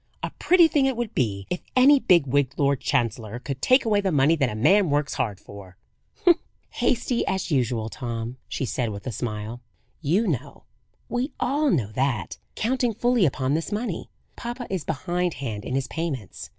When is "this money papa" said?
13.53-14.65